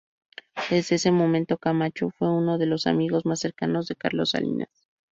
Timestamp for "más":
3.27-3.39